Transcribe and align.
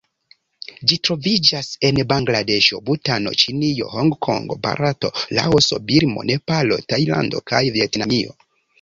Ĝi 0.91 0.95
troviĝas 1.07 1.69
en 1.89 2.01
Bangladeŝo, 2.13 2.81
Butano, 2.89 3.35
Ĉinio, 3.43 3.91
Hongkongo, 3.99 4.59
Barato, 4.67 5.15
Laoso, 5.41 5.83
Birmo, 5.93 6.29
Nepalo, 6.35 6.85
Tajlando 6.91 7.47
kaj 7.55 7.65
Vjetnamio. 7.81 8.39